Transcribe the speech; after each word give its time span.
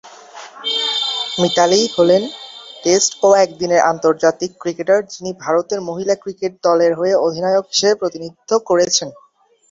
মিতালী 1.41 1.81
হলেন 1.95 2.23
টেস্ট 2.83 3.11
ও 3.23 3.39
একদিনের 3.43 3.81
আন্তর্জাতিক 3.91 4.51
ক্রিকেটার 4.61 4.99
যিনি 5.13 5.31
ভারতের 5.43 5.79
মহিলা 5.89 6.15
ক্রিকেট 6.23 6.53
দলের 6.63 6.91
হয়ে 6.99 7.13
অধিনায়ক 7.25 7.65
হিসেবে 7.71 7.99
প্রতিনিধিত্ব 8.01 8.51
করছেন। 8.69 9.09